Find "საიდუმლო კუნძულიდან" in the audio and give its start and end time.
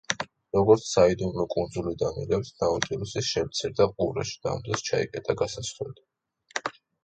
0.91-2.17